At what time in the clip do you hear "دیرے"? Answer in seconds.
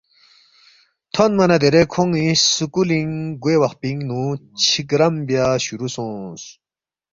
1.61-1.81